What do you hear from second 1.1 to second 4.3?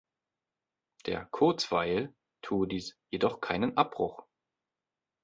„Kurzweil“ tue das „jedoch keinen Abbruch“.